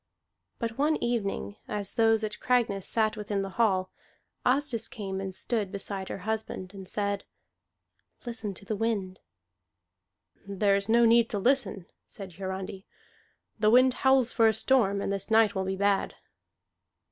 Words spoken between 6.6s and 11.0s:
and said, "Listen to the wind." "There is